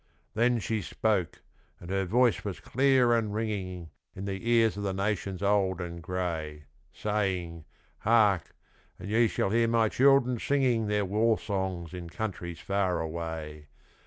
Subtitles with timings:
[0.33, 1.43] Then she spoke,
[1.79, 6.01] and her voice was clear and ringing In the ears of the nations old and
[6.01, 7.65] gray, Saying,
[7.99, 8.55] 'Hark,
[8.97, 13.67] and ye shall hear my children singing Their war song in countries far away.